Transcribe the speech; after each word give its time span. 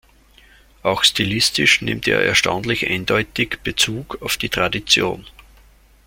Auch 0.81 1.03
stilistisch 1.03 1.83
nimmt 1.83 2.07
er 2.07 2.23
erstaunlich 2.23 2.87
eindeutig 2.89 3.59
Bezug 3.63 4.19
auf 4.23 4.35
die 4.35 4.49
Tradition. 4.49 5.27